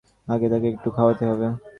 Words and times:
আগে 0.27 0.47
তাকে 0.51 0.67
একটু 0.73 0.89
খাওয়াতে 0.95 1.23
হবে। 1.29 1.47